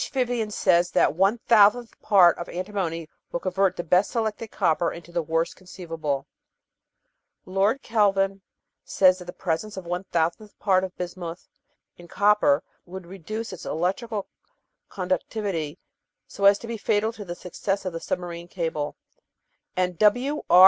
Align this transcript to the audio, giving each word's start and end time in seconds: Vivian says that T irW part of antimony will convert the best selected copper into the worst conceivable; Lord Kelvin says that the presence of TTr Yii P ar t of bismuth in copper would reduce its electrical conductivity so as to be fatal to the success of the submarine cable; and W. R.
Vivian 0.13 0.49
says 0.49 0.89
that 0.89 1.09
T 1.09 1.13
irW 1.13 2.01
part 2.01 2.35
of 2.39 2.49
antimony 2.49 3.07
will 3.31 3.39
convert 3.39 3.75
the 3.75 3.83
best 3.83 4.09
selected 4.09 4.49
copper 4.49 4.91
into 4.91 5.11
the 5.11 5.21
worst 5.21 5.55
conceivable; 5.55 6.25
Lord 7.45 7.83
Kelvin 7.83 8.41
says 8.83 9.19
that 9.19 9.25
the 9.25 9.31
presence 9.31 9.77
of 9.77 9.85
TTr 9.85 9.89
Yii 10.11 10.37
P 10.49 10.69
ar 10.71 10.81
t 10.81 10.85
of 10.87 10.97
bismuth 10.97 11.47
in 11.97 12.07
copper 12.07 12.63
would 12.87 13.05
reduce 13.05 13.53
its 13.53 13.63
electrical 13.63 14.25
conductivity 14.89 15.77
so 16.25 16.45
as 16.45 16.57
to 16.57 16.65
be 16.65 16.77
fatal 16.77 17.13
to 17.13 17.23
the 17.23 17.35
success 17.35 17.85
of 17.85 17.93
the 17.93 17.99
submarine 17.99 18.47
cable; 18.47 18.95
and 19.77 19.99
W. 19.99 20.41
R. 20.49 20.59